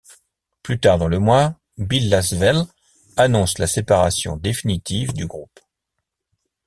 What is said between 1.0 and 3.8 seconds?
le mois, Bill Laswell annonce la